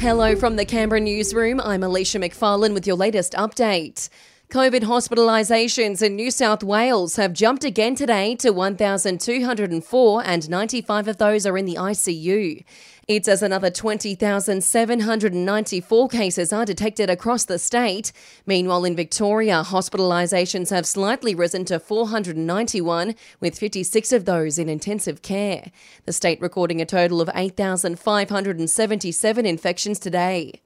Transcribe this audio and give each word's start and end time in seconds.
Hello 0.00 0.36
from 0.36 0.54
the 0.54 0.64
Canberra 0.64 1.00
newsroom. 1.00 1.60
I'm 1.60 1.82
Alicia 1.82 2.20
McFarlane 2.20 2.72
with 2.72 2.86
your 2.86 2.94
latest 2.94 3.32
update. 3.32 4.08
COVID 4.50 4.84
hospitalisations 4.84 6.00
in 6.00 6.16
New 6.16 6.30
South 6.30 6.64
Wales 6.64 7.16
have 7.16 7.34
jumped 7.34 7.64
again 7.64 7.94
today 7.94 8.34
to 8.36 8.50
1,204, 8.50 10.22
and 10.24 10.48
95 10.48 11.06
of 11.06 11.18
those 11.18 11.44
are 11.44 11.58
in 11.58 11.66
the 11.66 11.74
ICU. 11.74 12.64
It's 13.06 13.28
as 13.28 13.42
another 13.42 13.70
20,794 13.70 16.08
cases 16.08 16.50
are 16.50 16.64
detected 16.64 17.10
across 17.10 17.44
the 17.44 17.58
state. 17.58 18.10
Meanwhile, 18.46 18.86
in 18.86 18.96
Victoria, 18.96 19.62
hospitalisations 19.66 20.70
have 20.70 20.86
slightly 20.86 21.34
risen 21.34 21.66
to 21.66 21.78
491, 21.78 23.14
with 23.40 23.58
56 23.58 24.12
of 24.12 24.24
those 24.24 24.58
in 24.58 24.70
intensive 24.70 25.20
care. 25.20 25.70
The 26.06 26.14
state 26.14 26.40
recording 26.40 26.80
a 26.80 26.86
total 26.86 27.20
of 27.20 27.28
8,577 27.34 29.44
infections 29.44 29.98
today. 29.98 30.62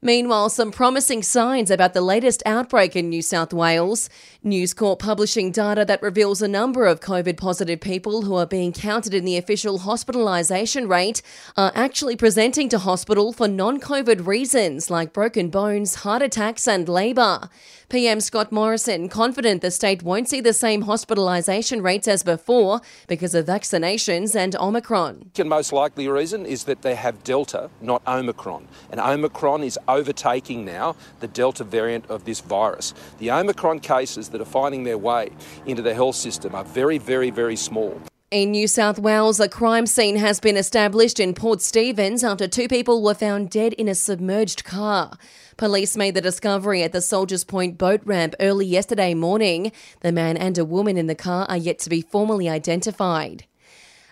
Meanwhile, 0.00 0.50
some 0.50 0.70
promising 0.70 1.24
signs 1.24 1.72
about 1.72 1.92
the 1.92 2.00
latest 2.00 2.40
outbreak 2.46 2.94
in 2.94 3.08
New 3.08 3.20
South 3.20 3.52
Wales. 3.52 4.08
News 4.44 4.72
Corp 4.72 5.00
publishing 5.00 5.50
data 5.50 5.84
that 5.84 6.00
reveals 6.00 6.40
a 6.40 6.46
number 6.46 6.86
of 6.86 7.00
COVID 7.00 7.36
positive 7.36 7.80
people 7.80 8.22
who 8.22 8.36
are 8.36 8.46
being 8.46 8.72
counted 8.72 9.12
in 9.12 9.24
the 9.24 9.36
official 9.36 9.80
hospitalisation 9.80 10.88
rate 10.88 11.20
are 11.56 11.72
actually 11.74 12.14
presenting 12.14 12.68
to 12.68 12.78
hospital 12.78 13.32
for 13.32 13.48
non 13.48 13.80
COVID 13.80 14.24
reasons 14.24 14.88
like 14.88 15.12
broken 15.12 15.50
bones, 15.50 15.96
heart 15.96 16.22
attacks, 16.22 16.68
and 16.68 16.88
labour. 16.88 17.50
PM 17.88 18.20
Scott 18.20 18.52
Morrison 18.52 19.08
confident 19.08 19.62
the 19.62 19.70
state 19.70 20.02
won't 20.02 20.28
see 20.28 20.42
the 20.42 20.52
same 20.52 20.84
hospitalisation 20.84 21.82
rates 21.82 22.06
as 22.06 22.22
before 22.22 22.82
because 23.06 23.34
of 23.34 23.46
vaccinations 23.46 24.36
and 24.36 24.54
Omicron. 24.56 25.30
The 25.32 25.44
most 25.46 25.72
likely 25.72 26.06
reason 26.06 26.44
is 26.44 26.64
that 26.64 26.82
they 26.82 26.94
have 26.94 27.24
Delta, 27.24 27.70
not 27.80 28.02
Omicron. 28.06 28.68
And 28.90 29.00
Omicron 29.00 29.64
is 29.64 29.78
overtaking 29.88 30.64
now 30.64 30.94
the 31.20 31.26
Delta 31.26 31.64
variant 31.64 32.06
of 32.10 32.24
this 32.24 32.40
virus. 32.40 32.94
The 33.18 33.30
Omicron 33.30 33.80
cases 33.80 34.28
that 34.28 34.40
are 34.40 34.44
finding 34.44 34.84
their 34.84 34.98
way 34.98 35.30
into 35.66 35.82
the 35.82 35.94
health 35.94 36.16
system 36.16 36.54
are 36.54 36.64
very, 36.64 36.98
very, 36.98 37.30
very 37.30 37.56
small. 37.56 38.00
In 38.30 38.50
New 38.50 38.68
South 38.68 38.98
Wales, 38.98 39.40
a 39.40 39.48
crime 39.48 39.86
scene 39.86 40.16
has 40.16 40.38
been 40.38 40.58
established 40.58 41.18
in 41.18 41.32
Port 41.32 41.62
Stephens 41.62 42.22
after 42.22 42.46
two 42.46 42.68
people 42.68 43.02
were 43.02 43.14
found 43.14 43.48
dead 43.48 43.72
in 43.72 43.88
a 43.88 43.94
submerged 43.94 44.64
car. 44.64 45.16
Police 45.56 45.96
made 45.96 46.14
the 46.14 46.20
discovery 46.20 46.82
at 46.82 46.92
the 46.92 47.00
Soldiers 47.00 47.42
Point 47.42 47.78
boat 47.78 48.02
ramp 48.04 48.34
early 48.38 48.66
yesterday 48.66 49.14
morning. 49.14 49.72
The 50.02 50.12
man 50.12 50.36
and 50.36 50.58
a 50.58 50.64
woman 50.66 50.98
in 50.98 51.06
the 51.06 51.14
car 51.14 51.46
are 51.48 51.56
yet 51.56 51.78
to 51.78 51.88
be 51.88 52.02
formally 52.02 52.50
identified. 52.50 53.46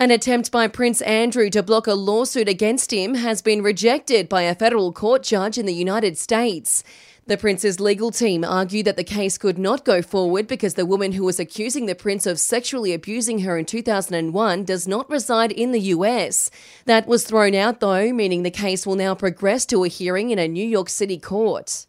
An 0.00 0.12
attempt 0.12 0.52
by 0.52 0.68
Prince 0.68 1.02
Andrew 1.02 1.50
to 1.50 1.60
block 1.60 1.88
a 1.88 1.92
lawsuit 1.92 2.48
against 2.48 2.92
him 2.92 3.16
has 3.16 3.42
been 3.42 3.62
rejected 3.62 4.28
by 4.28 4.42
a 4.42 4.54
federal 4.54 4.92
court 4.92 5.24
judge 5.24 5.58
in 5.58 5.66
the 5.66 5.74
United 5.74 6.16
States. 6.16 6.84
The 7.26 7.36
prince's 7.36 7.80
legal 7.80 8.12
team 8.12 8.44
argued 8.44 8.86
that 8.86 8.96
the 8.96 9.02
case 9.02 9.38
could 9.38 9.58
not 9.58 9.84
go 9.84 10.00
forward 10.00 10.46
because 10.46 10.74
the 10.74 10.86
woman 10.86 11.12
who 11.12 11.24
was 11.24 11.40
accusing 11.40 11.86
the 11.86 11.96
prince 11.96 12.26
of 12.26 12.38
sexually 12.38 12.94
abusing 12.94 13.40
her 13.40 13.58
in 13.58 13.64
2001 13.64 14.62
does 14.62 14.86
not 14.86 15.10
reside 15.10 15.50
in 15.50 15.72
the 15.72 15.80
US. 15.96 16.48
That 16.84 17.08
was 17.08 17.24
thrown 17.24 17.56
out 17.56 17.80
though, 17.80 18.12
meaning 18.12 18.44
the 18.44 18.52
case 18.52 18.86
will 18.86 18.94
now 18.94 19.16
progress 19.16 19.66
to 19.66 19.82
a 19.82 19.88
hearing 19.88 20.30
in 20.30 20.38
a 20.38 20.46
New 20.46 20.64
York 20.64 20.90
City 20.90 21.18
court. 21.18 21.86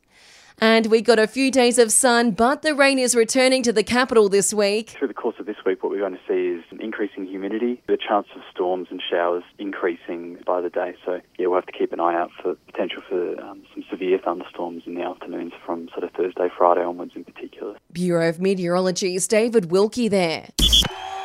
And 0.61 0.87
we 0.87 1.01
got 1.01 1.19
a 1.19 1.27
few 1.27 1.51
days 1.51 1.77
of 1.77 1.91
sun, 1.91 2.31
but 2.31 2.61
the 2.61 2.75
rain 2.75 2.99
is 2.99 3.15
returning 3.15 3.63
to 3.63 3.73
the 3.73 3.83
capital 3.83 4.29
this 4.29 4.53
week. 4.53 4.91
Through 4.91 5.07
the 5.07 5.13
course 5.13 5.35
of 5.39 5.45
this 5.45 5.57
week, 5.65 5.83
what 5.83 5.91
we're 5.91 5.99
going 5.99 6.13
to 6.13 6.19
see 6.27 6.59
is 6.59 6.63
increasing 6.79 7.25
humidity, 7.25 7.81
the 7.87 7.97
chance 7.97 8.27
of 8.35 8.41
storms 8.51 8.87
and 8.91 9.01
showers 9.01 9.43
increasing 9.57 10.37
by 10.45 10.61
the 10.61 10.69
day. 10.69 10.95
So, 11.05 11.21
yeah, 11.37 11.47
we'll 11.47 11.59
have 11.59 11.65
to 11.65 11.71
keep 11.71 11.93
an 11.93 11.99
eye 11.99 12.15
out 12.15 12.31
for 12.41 12.55
potential 12.55 13.01
for 13.07 13.39
um, 13.41 13.63
some 13.73 13.83
severe 13.89 14.19
thunderstorms 14.19 14.83
in 14.85 14.95
the 14.95 15.01
afternoons 15.01 15.53
from 15.65 15.89
sort 15.89 16.03
of 16.03 16.11
Thursday, 16.11 16.49
Friday 16.57 16.81
onwards 16.81 17.13
in 17.15 17.23
particular. 17.23 17.75
Bureau 17.91 18.29
of 18.29 18.39
Meteorology's 18.39 19.27
David 19.27 19.71
Wilkie 19.71 20.07
there. 20.07 20.49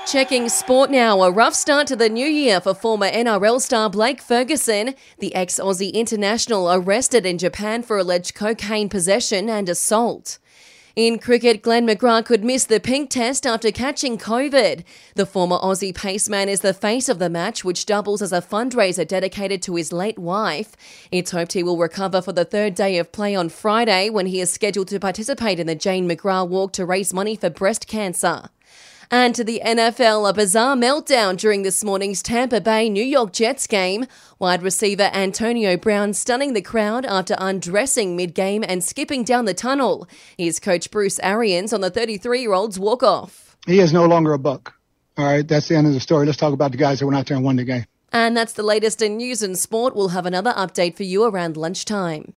Checking 0.06 0.50
sport 0.50 0.90
now. 0.90 1.22
A 1.22 1.30
rough 1.30 1.54
start 1.54 1.86
to 1.86 1.96
the 1.96 2.10
new 2.10 2.26
year 2.26 2.60
for 2.60 2.74
former 2.74 3.10
NRL 3.10 3.58
star 3.58 3.88
Blake 3.88 4.20
Ferguson, 4.20 4.94
the 5.18 5.34
ex 5.34 5.58
Aussie 5.58 5.94
international 5.94 6.70
arrested 6.70 7.24
in 7.24 7.38
Japan 7.38 7.82
for 7.82 7.96
alleged 7.96 8.34
cocaine 8.34 8.90
possession 8.90 9.48
and 9.48 9.66
assault. 9.66 10.38
In 10.94 11.18
cricket, 11.18 11.62
Glenn 11.62 11.86
McGrath 11.86 12.26
could 12.26 12.44
miss 12.44 12.64
the 12.64 12.80
pink 12.80 13.08
test 13.10 13.46
after 13.46 13.72
catching 13.72 14.18
COVID. 14.18 14.84
The 15.14 15.26
former 15.26 15.56
Aussie 15.56 15.94
paceman 15.94 16.48
is 16.48 16.60
the 16.60 16.74
face 16.74 17.08
of 17.08 17.18
the 17.18 17.30
match, 17.30 17.64
which 17.64 17.86
doubles 17.86 18.20
as 18.20 18.32
a 18.32 18.42
fundraiser 18.42 19.08
dedicated 19.08 19.62
to 19.62 19.74
his 19.74 19.90
late 19.90 20.18
wife. 20.18 20.76
It's 21.10 21.30
hoped 21.30 21.54
he 21.54 21.62
will 21.62 21.78
recover 21.78 22.20
for 22.20 22.32
the 22.32 22.44
third 22.44 22.74
day 22.74 22.98
of 22.98 23.10
play 23.10 23.34
on 23.34 23.48
Friday 23.48 24.10
when 24.10 24.26
he 24.26 24.40
is 24.40 24.52
scheduled 24.52 24.88
to 24.88 25.00
participate 25.00 25.58
in 25.58 25.66
the 25.66 25.74
Jane 25.74 26.08
McGrath 26.08 26.48
Walk 26.48 26.72
to 26.74 26.84
raise 26.84 27.14
money 27.14 27.34
for 27.36 27.48
breast 27.48 27.88
cancer. 27.88 28.50
And 29.10 29.34
to 29.34 29.44
the 29.44 29.60
NFL, 29.64 30.28
a 30.28 30.32
bizarre 30.32 30.76
meltdown 30.76 31.36
during 31.36 31.62
this 31.62 31.84
morning's 31.84 32.22
Tampa 32.22 32.60
Bay 32.60 32.88
New 32.88 33.04
York 33.04 33.32
Jets 33.32 33.66
game. 33.66 34.06
Wide 34.38 34.62
receiver 34.62 35.10
Antonio 35.12 35.76
Brown 35.76 36.14
stunning 36.14 36.52
the 36.52 36.62
crowd 36.62 37.04
after 37.04 37.36
undressing 37.38 38.16
mid 38.16 38.34
game 38.34 38.64
and 38.66 38.82
skipping 38.82 39.24
down 39.24 39.44
the 39.44 39.54
tunnel. 39.54 40.08
Here's 40.36 40.58
coach 40.58 40.90
Bruce 40.90 41.18
Arians 41.20 41.72
on 41.72 41.80
the 41.80 41.90
33 41.90 42.40
year 42.40 42.52
old's 42.52 42.78
walk 42.78 43.02
off. 43.02 43.56
He 43.66 43.80
is 43.80 43.92
no 43.92 44.06
longer 44.06 44.32
a 44.32 44.38
Buc. 44.38 44.72
All 45.16 45.24
right, 45.24 45.46
that's 45.46 45.68
the 45.68 45.76
end 45.76 45.86
of 45.86 45.92
the 45.92 46.00
story. 46.00 46.26
Let's 46.26 46.38
talk 46.38 46.52
about 46.52 46.72
the 46.72 46.78
guys 46.78 46.98
that 46.98 47.06
went 47.06 47.16
out 47.16 47.26
there 47.26 47.36
and 47.36 47.44
won 47.44 47.56
the 47.56 47.64
game. 47.64 47.84
And 48.12 48.36
that's 48.36 48.52
the 48.52 48.62
latest 48.62 49.02
in 49.02 49.16
news 49.16 49.42
and 49.42 49.58
sport. 49.58 49.96
We'll 49.96 50.08
have 50.08 50.24
another 50.24 50.52
update 50.52 50.96
for 50.96 51.02
you 51.02 51.24
around 51.24 51.56
lunchtime. 51.56 52.32